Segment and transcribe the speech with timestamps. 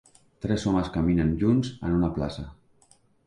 [0.45, 2.47] Tres homes caminen junts en una plaça